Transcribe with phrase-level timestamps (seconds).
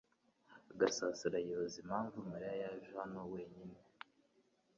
[0.79, 3.77] Gasasira yibaza impamvu Mariya yaje hano wenyine.